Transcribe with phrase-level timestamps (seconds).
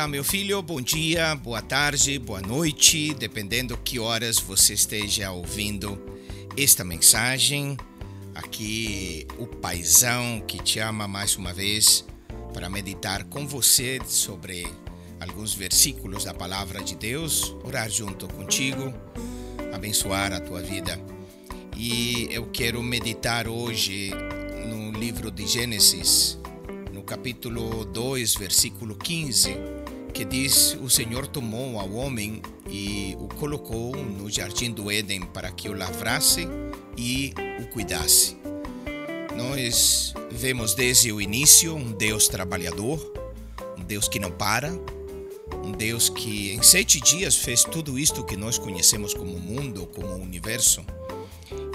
[0.00, 6.00] Olá, meu filho, bom dia, boa tarde, boa noite, dependendo que horas você esteja ouvindo
[6.56, 7.76] esta mensagem.
[8.34, 12.02] Aqui, o paizão que te ama mais uma vez
[12.54, 14.66] para meditar com você sobre
[15.20, 18.94] alguns versículos da palavra de Deus, orar junto contigo,
[19.70, 20.98] abençoar a tua vida.
[21.76, 24.12] E eu quero meditar hoje
[24.66, 26.38] no livro de Gênesis,
[26.90, 33.94] no capítulo 2, versículo 15 que diz: O Senhor tomou ao homem e o colocou
[33.96, 36.46] no jardim do Éden para que o lavrasse
[36.96, 38.36] e o cuidasse.
[39.36, 43.00] Nós vemos desde o início um Deus trabalhador,
[43.78, 44.72] um Deus que não para,
[45.64, 50.14] um Deus que em sete dias fez tudo isto que nós conhecemos como mundo, como
[50.14, 50.84] universo,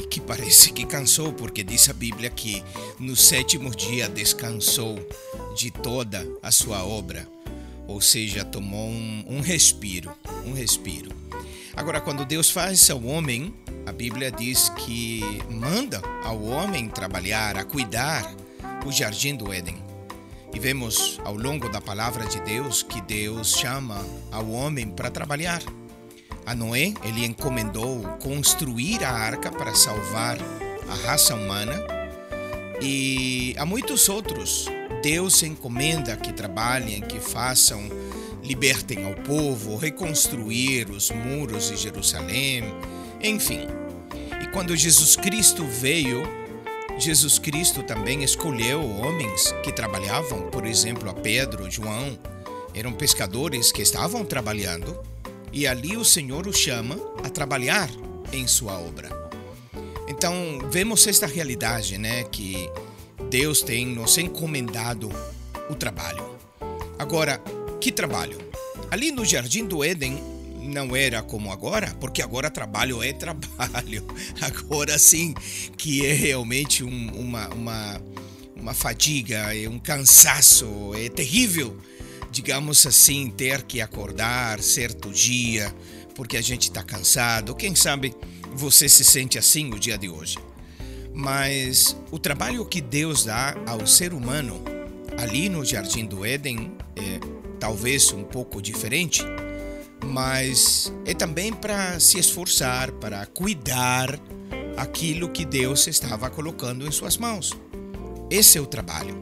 [0.00, 2.62] e que parece que cansou, porque diz a Bíblia que
[2.98, 4.98] no sétimo dia descansou
[5.56, 7.33] de toda a sua obra
[7.86, 10.12] ou seja, tomou um, um respiro,
[10.46, 11.10] um respiro.
[11.76, 13.52] Agora, quando Deus faz ao homem,
[13.84, 18.32] a Bíblia diz que manda ao homem trabalhar, a cuidar
[18.86, 19.82] o jardim do Éden.
[20.54, 25.60] E vemos ao longo da palavra de Deus que Deus chama ao homem para trabalhar.
[26.46, 30.38] A Noé, ele encomendou construir a arca para salvar
[30.88, 31.74] a raça humana.
[32.80, 34.66] E a muitos outros
[35.04, 37.90] Deus encomenda que trabalhem, que façam,
[38.42, 42.64] libertem ao povo, reconstruir os muros de Jerusalém,
[43.22, 43.68] enfim.
[44.42, 46.22] E quando Jesus Cristo veio,
[46.98, 52.18] Jesus Cristo também escolheu homens que trabalhavam, por exemplo, a Pedro, João,
[52.72, 54.98] eram pescadores que estavam trabalhando,
[55.52, 57.90] e ali o Senhor os chama a trabalhar
[58.32, 59.10] em sua obra.
[60.08, 60.34] Então,
[60.70, 62.70] vemos esta realidade, né, que
[63.30, 65.10] Deus tem nos encomendado
[65.68, 66.24] o trabalho.
[66.98, 67.38] Agora,
[67.80, 68.38] que trabalho?
[68.90, 70.18] Ali no jardim do Éden
[70.62, 74.06] não era como agora, porque agora trabalho é trabalho.
[74.40, 75.34] Agora sim
[75.76, 78.02] que é realmente um, uma, uma,
[78.56, 81.78] uma fadiga, é um cansaço, é terrível,
[82.30, 85.74] digamos assim, ter que acordar certo dia
[86.14, 87.54] porque a gente está cansado.
[87.54, 88.14] Quem sabe
[88.52, 90.38] você se sente assim o dia de hoje.
[91.14, 94.60] Mas o trabalho que Deus dá ao ser humano
[95.16, 97.20] ali no Jardim do Éden é
[97.60, 99.22] talvez um pouco diferente,
[100.04, 104.18] mas é também para se esforçar, para cuidar
[104.76, 107.52] aquilo que Deus estava colocando em suas mãos.
[108.28, 109.20] Esse é o trabalho.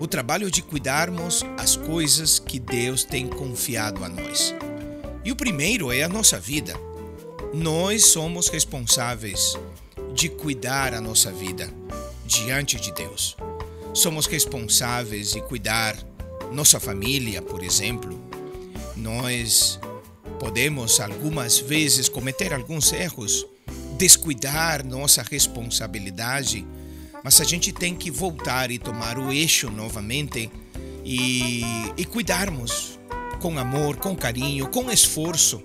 [0.00, 4.54] O trabalho de cuidarmos as coisas que Deus tem confiado a nós.
[5.24, 6.87] E o primeiro é a nossa vida.
[7.54, 9.56] Nós somos responsáveis
[10.12, 11.72] de cuidar a nossa vida
[12.26, 13.36] diante de Deus.
[13.94, 15.96] Somos responsáveis de cuidar
[16.52, 18.20] nossa família, por exemplo.
[18.96, 19.80] Nós
[20.38, 23.46] podemos algumas vezes cometer alguns erros,
[23.96, 26.66] descuidar nossa responsabilidade,
[27.24, 30.50] mas a gente tem que voltar e tomar o eixo novamente
[31.04, 31.62] e,
[31.96, 32.98] e cuidarmos
[33.40, 35.62] com amor, com carinho, com esforço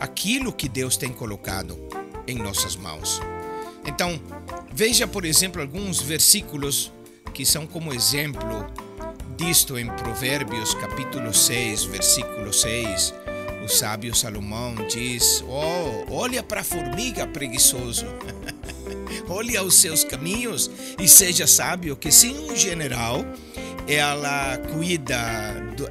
[0.00, 1.78] aquilo que Deus tem colocado
[2.26, 3.20] em nossas mãos.
[3.84, 4.20] Então,
[4.72, 6.92] veja, por exemplo, alguns versículos
[7.32, 8.66] que são como exemplo
[9.36, 13.14] disto em Provérbios, capítulo 6, versículo 6.
[13.64, 18.06] O sábio Salomão diz: Oh, olha para a formiga preguiçoso.
[19.28, 23.24] olhe aos seus caminhos e seja sábio, que sim, um general,
[23.88, 25.16] ela cuida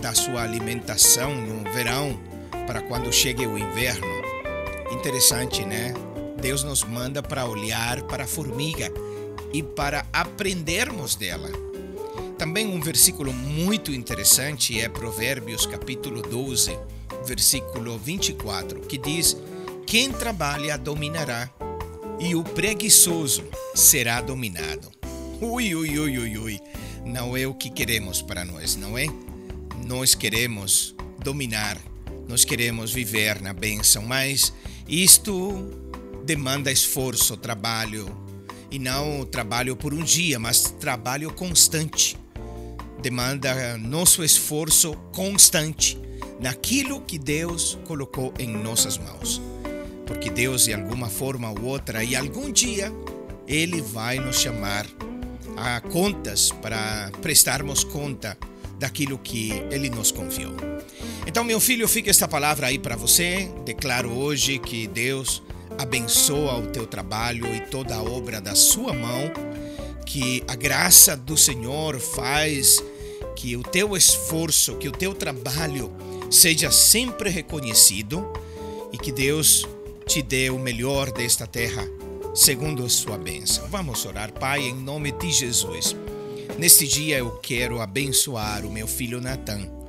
[0.00, 2.18] da sua alimentação no verão
[2.70, 4.06] para quando chegue o inverno.
[4.92, 5.92] Interessante, né?
[6.40, 8.92] Deus nos manda para olhar para a formiga
[9.52, 11.50] e para aprendermos dela.
[12.38, 16.78] Também um versículo muito interessante é Provérbios capítulo 12,
[17.26, 19.36] versículo 24, que diz:
[19.84, 21.50] Quem trabalha dominará,
[22.20, 23.42] e o preguiçoso
[23.74, 24.92] será dominado.
[25.40, 26.60] Ui, ui, ui, ui, ui.
[27.04, 29.06] Não é o que queremos para nós, não é?
[29.84, 31.76] Nós queremos dominar,
[32.30, 34.52] nós queremos viver na bênção, mas
[34.88, 35.68] isto
[36.24, 38.16] demanda esforço, trabalho,
[38.70, 42.16] e não trabalho por um dia, mas trabalho constante.
[43.02, 45.98] Demanda nosso esforço constante
[46.40, 49.42] naquilo que Deus colocou em nossas mãos.
[50.06, 52.92] Porque Deus, de alguma forma ou outra, e algum dia,
[53.48, 54.86] Ele vai nos chamar
[55.56, 58.38] a contas para prestarmos conta
[58.78, 60.54] daquilo que Ele nos confiou.
[61.26, 63.50] Então, meu filho, fica esta palavra aí para você.
[63.64, 65.42] Declaro hoje que Deus
[65.78, 69.30] abençoa o teu trabalho e toda a obra da sua mão,
[70.04, 72.82] que a graça do Senhor faz
[73.36, 75.92] que o teu esforço, que o teu trabalho
[76.30, 78.30] seja sempre reconhecido
[78.92, 79.66] e que Deus
[80.06, 81.86] te dê o melhor desta terra,
[82.34, 83.66] segundo a sua bênção.
[83.68, 85.96] Vamos orar, Pai, em nome de Jesus.
[86.58, 89.79] Neste dia eu quero abençoar o meu filho Natan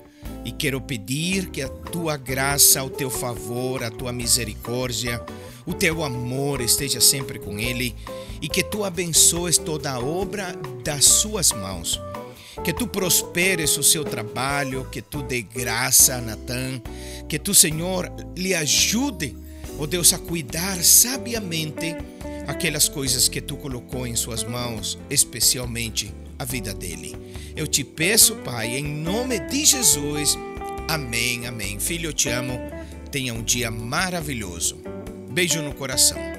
[0.44, 5.23] e quero pedir que a tua graça, o teu favor, a tua misericórdia,
[5.65, 7.95] o teu amor esteja sempre com ele
[8.41, 12.00] e que tu abençoes toda a obra das suas mãos.
[12.63, 16.81] Que tu prosperes o seu trabalho, que tu dê graça a Natan,
[17.27, 19.35] que tu, Senhor, lhe ajude
[19.81, 21.95] ó Deus, a cuidar sabiamente
[22.47, 27.15] aquelas coisas que tu colocou em suas mãos, especialmente a vida dele.
[27.55, 30.38] Eu te peço, Pai, em nome de Jesus.
[30.88, 31.79] Amém, amém.
[31.79, 32.59] Filho, eu te amo.
[33.11, 34.77] Tenha um dia maravilhoso.
[35.31, 36.31] Beijo no coração.